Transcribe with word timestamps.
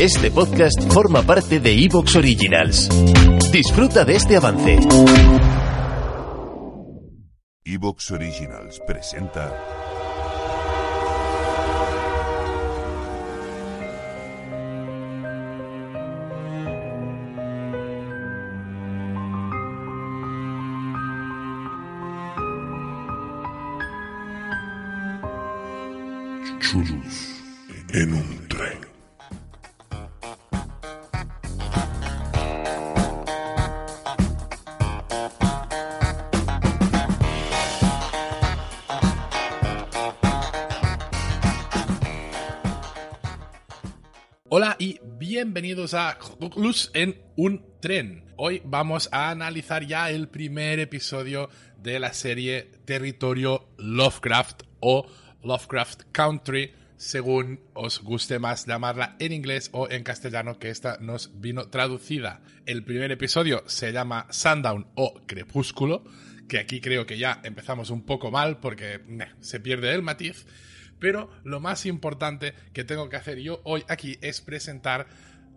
Este 0.00 0.30
podcast 0.30 0.92
forma 0.92 1.22
parte 1.22 1.60
de 1.60 1.72
Evox 1.84 2.16
Originals. 2.16 2.88
Disfruta 3.52 4.04
de 4.04 4.16
este 4.16 4.36
avance. 4.36 4.78
Evox 7.64 8.10
Originals 8.10 8.80
presenta. 8.86 9.52
En 27.92 28.12
un 28.12 28.48
tren. 28.48 28.73
Hola 44.56 44.76
y 44.78 45.00
bienvenidos 45.18 45.94
a 45.94 46.16
Luz 46.56 46.92
en 46.94 47.20
un 47.34 47.66
tren. 47.80 48.24
Hoy 48.36 48.62
vamos 48.64 49.08
a 49.10 49.30
analizar 49.30 49.84
ya 49.84 50.10
el 50.10 50.28
primer 50.28 50.78
episodio 50.78 51.50
de 51.82 51.98
la 51.98 52.12
serie 52.12 52.70
Territorio 52.84 53.66
Lovecraft 53.78 54.62
o 54.78 55.10
Lovecraft 55.42 56.02
Country, 56.12 56.72
según 56.96 57.62
os 57.72 58.00
guste 58.00 58.38
más 58.38 58.64
llamarla 58.64 59.16
en 59.18 59.32
inglés 59.32 59.70
o 59.72 59.90
en 59.90 60.04
castellano, 60.04 60.56
que 60.60 60.70
esta 60.70 60.98
nos 61.00 61.40
vino 61.40 61.66
traducida. 61.66 62.40
El 62.64 62.84
primer 62.84 63.10
episodio 63.10 63.64
se 63.66 63.90
llama 63.90 64.28
Sundown 64.30 64.86
o 64.94 65.14
Crepúsculo, 65.26 66.04
que 66.48 66.60
aquí 66.60 66.80
creo 66.80 67.06
que 67.06 67.18
ya 67.18 67.40
empezamos 67.42 67.90
un 67.90 68.06
poco 68.06 68.30
mal 68.30 68.60
porque 68.60 69.00
se 69.40 69.58
pierde 69.58 69.92
el 69.92 70.02
matiz. 70.02 70.46
Pero 71.04 71.28
lo 71.44 71.60
más 71.60 71.84
importante 71.84 72.54
que 72.72 72.82
tengo 72.82 73.10
que 73.10 73.16
hacer 73.16 73.38
yo 73.38 73.60
hoy 73.64 73.84
aquí 73.90 74.16
es 74.22 74.40
presentar 74.40 75.06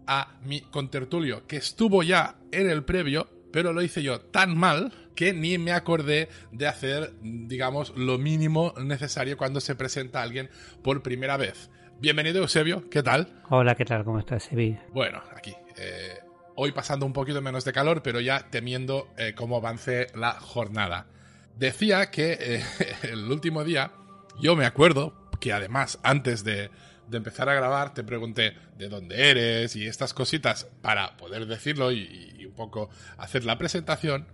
a 0.05 0.35
mi 0.43 0.59
contertulio, 0.59 1.47
que 1.47 1.55
estuvo 1.55 2.03
ya 2.03 2.35
en 2.51 2.69
el 2.69 2.83
previo, 2.83 3.29
pero 3.53 3.71
lo 3.71 3.81
hice 3.81 4.03
yo 4.03 4.19
tan 4.19 4.57
mal 4.57 4.91
que 5.15 5.31
ni 5.31 5.57
me 5.57 5.71
acordé 5.71 6.27
de 6.51 6.67
hacer, 6.67 7.13
digamos, 7.21 7.93
lo 7.95 8.17
mínimo 8.17 8.73
necesario 8.77 9.37
cuando 9.37 9.61
se 9.61 9.75
presenta 9.75 10.19
a 10.19 10.23
alguien 10.23 10.49
por 10.83 11.01
primera 11.01 11.37
vez. 11.37 11.69
Bienvenido, 12.01 12.41
Eusebio, 12.41 12.89
¿qué 12.89 13.01
tal? 13.01 13.41
Hola, 13.47 13.75
¿qué 13.75 13.85
tal? 13.85 14.03
¿Cómo 14.03 14.19
estás, 14.19 14.43
Sebi? 14.43 14.77
Bueno, 14.91 15.23
aquí. 15.33 15.53
eh, 15.77 16.19
hoy 16.55 16.73
pasando 16.73 17.05
un 17.05 17.13
poquito 17.13 17.41
menos 17.41 17.63
de 17.63 17.71
calor, 17.71 18.03
pero 18.03 18.19
ya 18.19 18.49
temiendo 18.49 19.13
eh, 19.17 19.33
cómo 19.33 19.55
avance 19.55 20.07
la 20.13 20.33
jornada. 20.41 21.07
Decía 21.55 22.11
que 22.11 22.37
eh, 22.37 22.63
el 23.03 23.31
último 23.31 23.63
día, 23.63 23.93
yo 24.41 24.57
me 24.57 24.65
acuerdo 24.65 25.26
que 25.39 25.53
además 25.53 25.99
antes 26.03 26.43
de, 26.43 26.69
de 27.07 27.17
empezar 27.17 27.49
a 27.49 27.53
grabar 27.53 27.93
te 27.93 28.03
pregunté 28.03 28.53
de 28.77 28.89
dónde 28.89 29.29
eres 29.29 29.75
y 29.75 29.87
estas 29.87 30.13
cositas 30.13 30.65
para 30.81 31.17
poder 31.17 31.45
decirlo 31.45 31.91
y, 31.91 32.45
un 32.45 32.53
poco 32.53 32.89
hacer 33.17 33.45
la 33.45 33.57
presentación, 33.57 34.25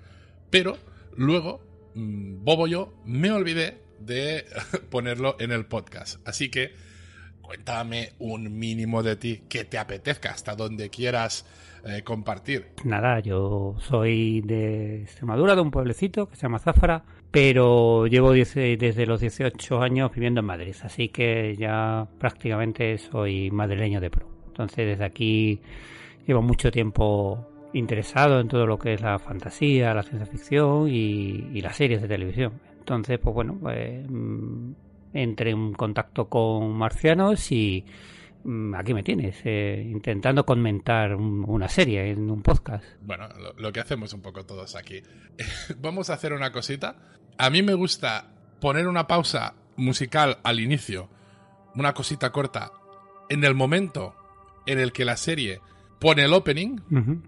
pero 0.50 0.78
luego, 1.16 1.62
mm, 1.96 2.44
bobo 2.44 2.68
yo, 2.68 2.94
me 3.06 3.32
olvidé 3.32 3.82
de 4.00 4.46
ponerlo 4.90 5.36
en 5.40 5.52
el 5.52 5.66
podcast. 5.66 6.26
Así 6.28 6.50
que 6.50 6.74
cuéntame 7.42 8.14
un 8.20 8.58
mínimo 8.58 9.04
de 9.04 9.16
ti 9.16 9.44
que 9.50 9.66
te 9.66 9.78
apetezca, 9.78 10.32
hasta 10.32 10.56
donde 10.56 10.90
quieras 10.90 11.46
eh, 11.86 12.02
compartir. 12.04 12.68
Nada, 12.86 13.20
yo 13.20 13.76
soy 13.80 14.42
de 14.42 15.02
Extremadura, 15.02 15.56
de 15.56 15.62
un 15.62 15.72
pueblecito 15.72 16.30
que 16.30 16.36
se 16.36 16.44
llama 16.44 16.60
Zafra, 16.60 17.04
pero 17.34 18.06
llevo 18.06 18.32
10 18.32 18.54
desde 18.78 19.08
los 19.08 19.20
18 19.20 19.82
años 19.82 20.12
viviendo 20.14 20.42
en 20.42 20.46
Madrid, 20.46 20.76
así 20.84 21.10
que 21.10 21.56
ya 21.58 22.08
prácticamente 22.20 22.96
soy 23.00 23.50
madrileño 23.50 24.00
de 24.00 24.12
pro. 24.12 24.28
Entonces 24.50 24.86
desde 24.86 25.04
aquí 25.04 25.60
llevo 26.28 26.44
mucho 26.44 26.70
tiempo 26.70 27.50
interesado 27.74 28.40
en 28.40 28.48
todo 28.48 28.68
lo 28.68 28.78
que 28.78 28.94
es 28.94 29.02
la 29.02 29.18
fantasía, 29.18 29.96
la 29.96 30.04
ciencia 30.04 30.28
ficción 30.28 30.88
y, 30.88 31.60
las 31.60 31.76
series 31.76 32.04
de 32.04 32.08
televisión. 32.08 32.54
Entonces, 32.78 33.18
pues 33.18 33.34
bueno, 33.34 33.58
pues, 33.60 34.06
mm, 34.08 34.72
entré 35.14 35.50
en 35.50 35.74
contacto 35.74 36.30
con 36.30 36.72
marcianos 36.74 37.52
y 37.52 37.84
mm, 38.44 38.76
aquí 38.76 38.94
me 38.94 39.02
tienes, 39.02 39.42
eh, 39.46 39.84
intentando 39.90 40.46
comentar 40.46 41.16
un- 41.16 41.46
una 41.48 41.68
serie 41.68 42.12
en 42.12 42.30
un 42.30 42.44
podcast. 42.44 42.86
Bueno, 43.02 43.28
lo 43.58 43.72
que 43.72 43.80
hacemos 43.80 44.14
un 44.14 44.22
poco 44.22 44.46
todos 44.46 44.76
aquí. 44.76 45.02
Vamos 45.82 46.12
a 46.12 46.14
hacer 46.14 46.32
una 46.34 46.52
cosita. 46.52 46.96
A 47.38 47.50
mí 47.50 47.62
me 47.64 47.74
gusta 47.74 48.28
poner 48.60 48.88
una 48.88 49.08
pausa 49.08 49.56
musical 49.76 50.38
al 50.44 50.60
inicio, 50.60 51.10
una 51.76 51.94
cosita 51.94 52.32
corta, 52.32 52.72
en 53.30 53.44
el 53.44 53.56
momento 53.56 54.16
en 54.66 54.80
el 54.80 54.92
que 54.92 55.06
la 55.06 55.18
serie 55.18 55.60
pone 56.00 56.24
el 56.26 56.34
opening, 56.34 56.78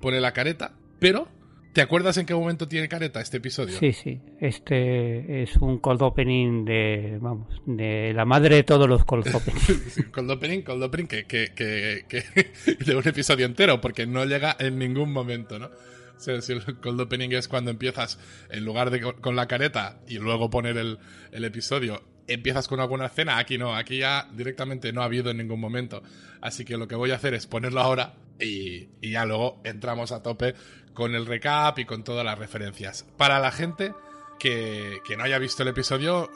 pone 0.02 0.22
la 0.22 0.32
careta, 0.34 0.74
pero 1.00 1.28
¿te 1.74 1.82
acuerdas 1.82 2.18
en 2.18 2.26
qué 2.26 2.34
momento 2.36 2.68
tiene 2.68 2.88
careta 2.88 3.20
este 3.22 3.38
episodio? 3.38 3.78
Sí, 3.80 3.92
sí, 3.94 4.22
este 4.40 5.44
es 5.44 5.56
un 5.58 5.80
cold 5.80 6.02
opening 6.04 6.64
de, 6.66 7.18
vamos, 7.20 7.48
de 7.66 8.14
la 8.14 8.24
madre 8.26 8.56
de 8.58 8.64
todos 8.64 8.88
los 8.88 9.04
cold 9.04 9.28
openings. 9.34 10.06
Cold 10.14 10.30
opening, 10.32 10.62
cold 10.62 10.84
opening, 10.84 11.08
que, 11.08 11.26
que, 11.26 11.52
que, 11.56 12.06
que- 12.08 12.76
de 12.86 12.96
un 12.96 13.08
episodio 13.08 13.46
entero, 13.46 13.82
porque 13.82 14.06
no 14.06 14.24
llega 14.26 14.56
en 14.60 14.78
ningún 14.78 15.12
momento, 15.12 15.58
¿no? 15.60 15.70
Si 16.18 16.32
el 16.32 16.64
cold 16.82 17.02
opening 17.02 17.32
es 17.34 17.48
cuando 17.48 17.72
empiezas, 17.72 18.20
en 18.50 18.64
lugar 18.66 18.90
de 18.90 19.02
co- 19.02 19.16
con 19.16 19.36
la 19.36 19.48
careta 19.48 20.00
y 20.08 20.18
luego 20.18 20.50
poner 20.50 20.78
el, 20.78 20.98
el 21.32 21.44
episodio, 21.46 22.04
empiezas 22.28 22.68
con 22.68 22.80
alguna 22.80 23.08
escena, 23.08 23.38
aquí 23.38 23.58
no, 23.58 23.76
aquí 23.76 24.00
ya 24.00 24.28
directamente 24.34 24.92
no 24.94 25.02
ha 25.02 25.06
habido 25.06 25.30
en 25.32 25.38
ningún 25.38 25.60
momento. 25.60 26.02
Así 26.42 26.66
que 26.66 26.78
lo 26.78 26.88
que 26.88 26.96
voy 26.96 27.12
a 27.12 27.16
hacer 27.16 27.34
es 27.34 27.48
ponerlo 27.48 27.82
ahora 27.82 28.16
y, 28.40 28.88
y 29.02 29.12
ya 29.12 29.26
luego 29.26 29.62
entramos 29.64 30.12
a 30.12 30.24
tope 30.24 30.56
con 30.94 31.14
el 31.16 31.26
recap 31.26 31.78
y 31.80 31.86
con 31.86 32.04
todas 32.04 32.26
las 32.26 32.40
referencias. 32.40 33.04
Para 33.18 33.40
la 33.40 33.52
gente 33.52 33.94
que, 34.40 35.00
que 35.06 35.18
no 35.18 35.24
haya 35.24 35.38
visto 35.40 35.64
el 35.64 35.70
episodio, 35.70 36.30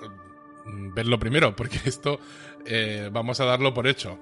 mm, 0.66 0.94
verlo 0.94 1.18
primero, 1.20 1.56
porque 1.56 1.80
esto 1.86 2.20
eh, 2.66 3.10
vamos 3.12 3.40
a 3.40 3.46
darlo 3.46 3.74
por 3.74 3.88
hecho. 3.88 4.20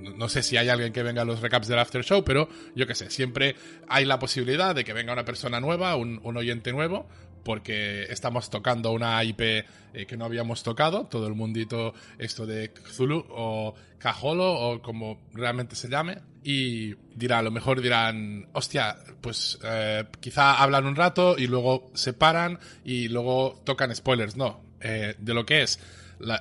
No 0.00 0.28
sé 0.28 0.42
si 0.42 0.56
hay 0.56 0.68
alguien 0.68 0.92
que 0.92 1.02
venga 1.02 1.22
a 1.22 1.24
los 1.24 1.40
recaps 1.40 1.68
del 1.68 1.78
after 1.78 2.04
show, 2.04 2.24
pero 2.24 2.48
yo 2.74 2.86
qué 2.86 2.94
sé, 2.94 3.10
siempre 3.10 3.56
hay 3.88 4.04
la 4.04 4.18
posibilidad 4.18 4.74
de 4.74 4.84
que 4.84 4.92
venga 4.92 5.12
una 5.12 5.24
persona 5.24 5.60
nueva, 5.60 5.96
un, 5.96 6.20
un 6.22 6.36
oyente 6.36 6.72
nuevo, 6.72 7.08
porque 7.44 8.04
estamos 8.04 8.50
tocando 8.50 8.90
una 8.90 9.22
IP 9.22 9.40
eh, 9.40 9.64
que 10.08 10.16
no 10.16 10.24
habíamos 10.24 10.62
tocado, 10.62 11.06
todo 11.06 11.26
el 11.28 11.34
mundito 11.34 11.94
esto 12.18 12.46
de 12.46 12.72
Cthulhu 12.72 13.24
o 13.28 13.74
Cajolo 13.98 14.52
o 14.52 14.82
como 14.82 15.20
realmente 15.32 15.76
se 15.76 15.88
llame, 15.88 16.18
y 16.42 16.94
dirá, 17.14 17.38
a 17.38 17.42
lo 17.42 17.50
mejor 17.50 17.80
dirán, 17.80 18.48
hostia, 18.52 18.96
pues 19.20 19.58
eh, 19.62 20.04
quizá 20.20 20.62
hablan 20.62 20.86
un 20.86 20.96
rato 20.96 21.36
y 21.38 21.46
luego 21.46 21.90
se 21.94 22.12
paran 22.12 22.58
y 22.84 23.08
luego 23.08 23.62
tocan 23.64 23.94
spoilers. 23.94 24.36
No, 24.36 24.62
eh, 24.80 25.14
de 25.18 25.34
lo 25.34 25.46
que 25.46 25.62
es 25.62 25.80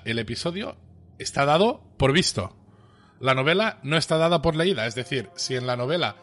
el 0.05 0.19
episodio 0.19 0.77
está 1.19 1.45
dado 1.45 1.83
por 1.97 2.11
visto. 2.11 2.62
La 3.23 3.33
novela 3.33 3.79
no 3.83 3.95
está 3.95 4.17
dada 4.17 4.41
por 4.41 4.57
leída, 4.57 4.85
es 4.85 4.95
decir, 4.95 5.29
si 5.35 5.55
en 5.55 5.65
la 5.65 5.77
novela 5.77 6.17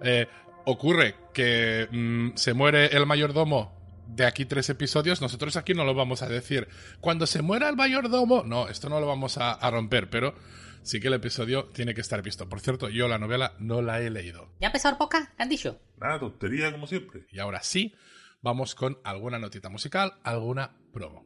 eh, 0.00 0.28
ocurre 0.64 1.16
que 1.32 1.88
mm, 1.90 2.36
se 2.36 2.54
muere 2.54 2.96
el 2.96 3.06
mayordomo 3.06 3.76
de 4.06 4.24
aquí 4.24 4.44
tres 4.44 4.70
episodios, 4.70 5.20
nosotros 5.20 5.56
aquí 5.56 5.74
no 5.74 5.84
lo 5.84 5.94
vamos 5.94 6.22
a 6.22 6.28
decir. 6.28 6.68
Cuando 7.00 7.26
se 7.26 7.42
muera 7.42 7.68
el 7.68 7.74
mayordomo, 7.74 8.44
no, 8.44 8.68
esto 8.68 8.88
no 8.88 9.00
lo 9.00 9.06
vamos 9.08 9.36
a, 9.36 9.50
a 9.50 9.68
romper, 9.68 10.08
pero 10.08 10.36
sí 10.84 11.00
que 11.00 11.08
el 11.08 11.14
episodio 11.14 11.64
tiene 11.72 11.92
que 11.92 12.02
estar 12.02 12.22
visto. 12.22 12.48
Por 12.48 12.60
cierto, 12.60 12.88
yo 12.88 13.08
la 13.08 13.18
novela 13.18 13.54
no 13.58 13.82
la 13.82 14.00
he 14.00 14.08
leído. 14.08 14.48
¿Ya 14.60 14.68
empezó 14.68 14.96
podcast? 14.96 15.34
¿Qué 15.36 15.42
han 15.42 15.48
dicho? 15.48 15.80
Nada, 15.98 16.20
tontería 16.20 16.70
como 16.70 16.86
siempre. 16.86 17.26
Y 17.32 17.40
ahora 17.40 17.64
sí, 17.64 17.96
vamos 18.42 18.76
con 18.76 19.00
alguna 19.02 19.40
notita 19.40 19.70
musical, 19.70 20.14
alguna 20.22 20.70
promo. 20.92 21.24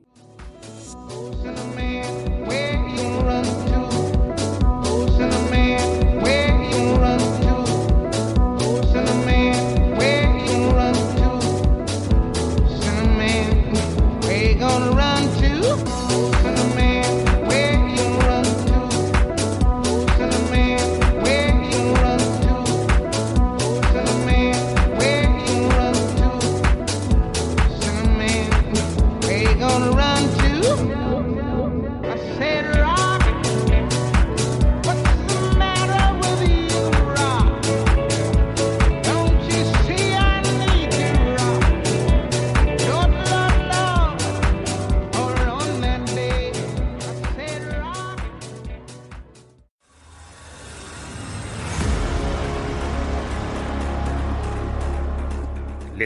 in 5.21 5.33
a 5.33 5.51
man. 5.51 5.78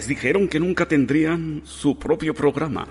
Les 0.03 0.09
dijeron 0.09 0.49
que 0.49 0.59
nunca 0.59 0.89
tendrían 0.89 1.63
su 1.65 1.97
propio 1.97 2.35
programa. 2.35 2.89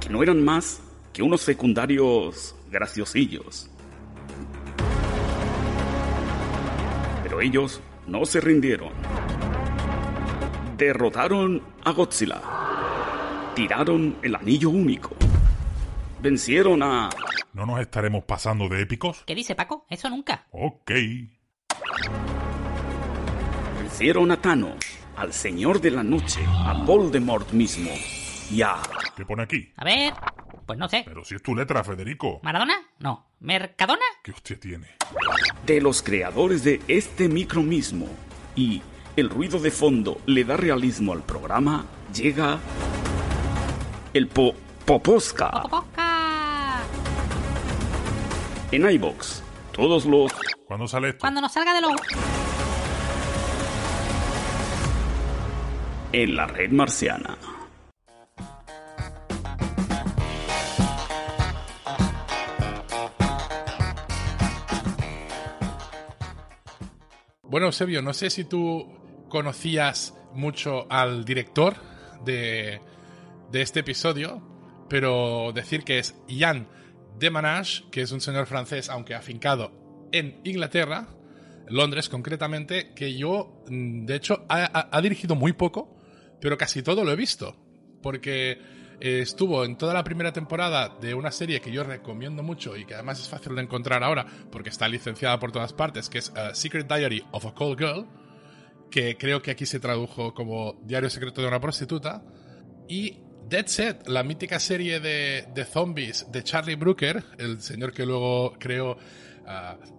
Que 0.00 0.08
no 0.08 0.24
eran 0.24 0.44
más 0.44 0.82
que 1.12 1.22
unos 1.22 1.40
secundarios 1.40 2.56
graciosillos. 2.68 3.70
Pero 7.22 7.40
ellos 7.40 7.80
no 8.08 8.26
se 8.26 8.40
rindieron. 8.40 8.90
Derrotaron 10.76 11.62
a 11.84 11.92
Godzilla. 11.92 12.42
Tiraron 13.54 14.16
el 14.20 14.34
anillo 14.34 14.70
único. 14.70 15.14
Vencieron 16.20 16.82
a... 16.82 17.10
¿No 17.52 17.66
nos 17.66 17.78
estaremos 17.78 18.24
pasando 18.24 18.68
de 18.68 18.82
épicos? 18.82 19.22
¿Qué 19.24 19.36
dice 19.36 19.54
Paco? 19.54 19.86
Eso 19.88 20.10
nunca. 20.10 20.48
Ok. 20.50 20.90
Vencieron 23.98 24.30
a 24.30 24.36
Thanos, 24.36 24.76
al 25.16 25.32
Señor 25.32 25.80
de 25.80 25.90
la 25.90 26.02
Noche, 26.02 26.44
a 26.46 26.74
Voldemort 26.84 27.52
mismo 27.52 27.90
y 28.50 28.60
a... 28.60 28.76
¿Qué 29.16 29.24
pone 29.24 29.44
aquí? 29.44 29.72
A 29.74 29.86
ver. 29.86 30.12
Pues 30.66 30.78
no 30.78 30.86
sé. 30.86 31.02
Pero 31.06 31.24
si 31.24 31.34
es 31.34 31.42
tu 31.42 31.56
letra, 31.56 31.82
Federico. 31.82 32.40
¿Maradona? 32.42 32.74
No. 32.98 33.30
¿Mercadona? 33.40 34.04
¿Qué 34.22 34.32
hostia 34.32 34.60
tiene? 34.60 34.88
de 35.64 35.80
los 35.80 36.02
creadores 36.02 36.62
de 36.62 36.82
este 36.88 37.30
micro 37.30 37.62
mismo 37.62 38.06
y 38.54 38.82
el 39.16 39.30
ruido 39.30 39.58
de 39.58 39.70
fondo 39.70 40.20
le 40.26 40.44
da 40.44 40.58
realismo 40.58 41.14
al 41.14 41.22
programa, 41.22 41.86
llega 42.14 42.58
el 44.12 44.28
po 44.28 44.54
Poposca 44.84 45.50
¡Poposca! 45.62 46.82
en 48.72 48.90
iBox. 48.90 49.42
Todos 49.72 50.04
los 50.04 50.30
¿Cuándo 50.66 50.86
sale 50.86 51.08
esto? 51.08 51.20
Cuando 51.20 51.40
nos 51.40 51.52
salga 51.54 51.72
de 51.72 51.80
los... 51.80 51.92
en 56.12 56.36
la 56.36 56.46
red 56.46 56.70
marciana. 56.70 57.36
Bueno, 67.42 67.66
Eusebio, 67.66 68.02
no 68.02 68.12
sé 68.12 68.30
si 68.30 68.44
tú 68.44 68.86
conocías 69.28 70.14
mucho 70.34 70.90
al 70.90 71.24
director 71.24 71.76
de, 72.24 72.80
de 73.50 73.62
este 73.62 73.80
episodio, 73.80 74.42
pero 74.88 75.52
decir 75.54 75.84
que 75.84 75.98
es 75.98 76.16
Ian 76.28 76.68
Demanage, 77.18 77.84
que 77.90 78.02
es 78.02 78.12
un 78.12 78.20
señor 78.20 78.46
francés, 78.46 78.90
aunque 78.90 79.14
afincado 79.14 79.72
en 80.12 80.40
Inglaterra, 80.44 81.08
Londres 81.68 82.08
concretamente, 82.08 82.92
que 82.94 83.16
yo, 83.16 83.62
mm, 83.68 84.04
de 84.04 84.16
hecho, 84.16 84.44
ha 84.48 85.00
dirigido 85.00 85.34
muy 85.34 85.52
poco, 85.52 85.95
pero 86.40 86.56
casi 86.58 86.82
todo 86.82 87.04
lo 87.04 87.12
he 87.12 87.16
visto, 87.16 87.56
porque 88.02 88.58
eh, 89.00 89.20
estuvo 89.20 89.64
en 89.64 89.76
toda 89.76 89.92
la 89.92 90.04
primera 90.04 90.32
temporada 90.32 90.96
de 91.00 91.14
una 91.14 91.30
serie 91.30 91.60
que 91.60 91.70
yo 91.70 91.84
recomiendo 91.84 92.42
mucho 92.42 92.76
y 92.76 92.86
que 92.86 92.94
además 92.94 93.20
es 93.20 93.28
fácil 93.28 93.54
de 93.54 93.62
encontrar 93.62 94.02
ahora 94.02 94.26
porque 94.50 94.70
está 94.70 94.88
licenciada 94.88 95.38
por 95.38 95.52
todas 95.52 95.72
partes, 95.72 96.08
que 96.08 96.18
es 96.18 96.30
uh, 96.30 96.54
Secret 96.54 96.86
Diary 96.86 97.24
of 97.32 97.44
a 97.46 97.54
Call 97.54 97.76
Girl, 97.76 98.06
que 98.90 99.16
creo 99.16 99.42
que 99.42 99.50
aquí 99.50 99.66
se 99.66 99.80
tradujo 99.80 100.32
como 100.32 100.80
Diario 100.84 101.10
Secreto 101.10 101.42
de 101.42 101.48
una 101.48 101.60
Prostituta, 101.60 102.22
y 102.88 103.18
Dead 103.48 103.66
Set, 103.66 104.08
la 104.08 104.22
mítica 104.22 104.58
serie 104.58 105.00
de, 105.00 105.46
de 105.54 105.64
zombies 105.64 106.26
de 106.32 106.42
Charlie 106.42 106.76
Brooker, 106.76 107.22
el 107.38 107.60
señor 107.60 107.92
que 107.92 108.06
luego 108.06 108.54
creó 108.58 108.96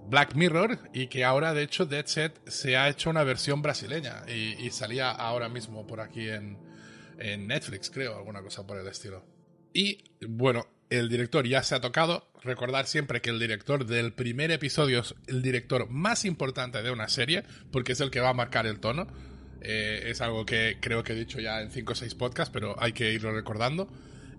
Black 0.07 0.35
Mirror, 0.35 0.79
y 0.94 1.07
que 1.07 1.23
ahora, 1.23 1.53
de 1.53 1.63
hecho, 1.63 1.85
Dead 1.85 2.05
Set 2.05 2.39
se 2.47 2.77
ha 2.77 2.89
hecho 2.89 3.09
una 3.09 3.23
versión 3.23 3.61
brasileña 3.61 4.23
y, 4.27 4.65
y 4.65 4.71
salía 4.71 5.11
ahora 5.11 5.49
mismo 5.49 5.88
por 5.88 6.01
aquí 6.01 6.29
en, 6.29 6.57
en 7.19 7.47
Netflix, 7.47 7.89
creo, 7.89 8.17
alguna 8.17 8.41
cosa 8.41 8.65
por 8.65 8.77
el 8.77 8.88
estilo. 8.88 9.25
Y 9.73 10.03
bueno, 10.27 10.67
el 10.89 11.09
director 11.09 11.45
ya 11.47 11.63
se 11.63 11.75
ha 11.75 11.81
tocado. 11.81 12.31
Recordar 12.44 12.88
siempre 12.88 13.21
que 13.21 13.29
el 13.29 13.39
director 13.39 13.85
del 13.85 14.13
primer 14.13 14.51
episodio 14.51 15.01
es 15.01 15.15
el 15.27 15.41
director 15.41 15.89
más 15.89 16.25
importante 16.25 16.81
de 16.81 16.91
una 16.91 17.09
serie, 17.09 17.44
porque 17.71 17.94
es 17.94 18.01
el 18.01 18.11
que 18.11 18.19
va 18.19 18.29
a 18.29 18.33
marcar 18.33 18.65
el 18.65 18.79
tono. 18.79 19.07
Eh, 19.61 20.03
es 20.05 20.21
algo 20.21 20.45
que 20.45 20.77
creo 20.79 21.03
que 21.03 21.13
he 21.13 21.15
dicho 21.15 21.39
ya 21.39 21.61
en 21.61 21.71
5 21.71 21.91
o 21.91 21.95
6 21.95 22.15
podcasts, 22.15 22.51
pero 22.53 22.81
hay 22.81 22.94
que 22.94 23.11
irlo 23.11 23.31
recordando. 23.31 23.89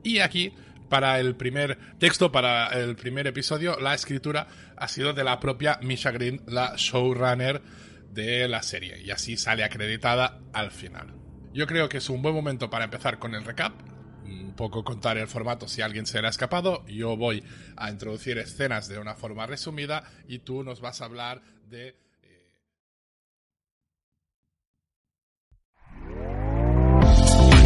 Y 0.03 0.21
aquí, 0.21 0.55
para 0.89 1.21
el 1.21 1.37
primer 1.37 1.79
texto, 1.99 2.33
para 2.33 2.69
el 2.69 2.97
primer 2.97 3.27
episodio, 3.27 3.79
la 3.79 3.95
escritura 3.95 4.47
ha 4.77 4.89
sido 4.89 5.13
de 5.13 5.25
la 5.25 5.41
propia 5.41 5.79
Misha 5.83 6.11
Green, 6.11 6.43
la 6.47 6.75
showrunner 6.77 7.63
de 8.11 8.49
la 8.49 8.63
serie. 8.63 9.01
Y 9.03 9.11
así 9.11 9.37
sale 9.37 9.65
acreditada 9.65 10.41
al 10.53 10.71
final. 10.71 11.15
Yo 11.53 11.67
creo 11.67 11.89
que 11.89 11.99
es 11.99 12.11
un 12.11 12.23
buen 12.23 12.35
momento 12.35 12.71
para 12.71 12.85
empezar 12.85 13.19
con 13.19 13.35
el 13.35 13.45
recap. 13.45 13.75
Un 14.25 14.55
poco 14.55 14.85
contar 14.85 15.17
el 15.17 15.29
formato 15.29 15.69
si 15.69 15.81
alguien 15.81 16.05
se 16.05 16.21
le 16.21 16.27
ha 16.27 16.31
escapado. 16.31 16.85
Yo 16.87 17.17
voy 17.17 17.43
a 17.77 17.91
introducir 17.91 18.39
escenas 18.39 18.89
de 18.89 18.99
una 18.99 19.15
forma 19.15 19.47
resumida 19.47 20.05
y 20.27 20.41
tú 20.41 20.63
nos 20.63 20.81
vas 20.81 21.01
a 21.01 21.07
hablar 21.07 21.43
de 21.69 21.97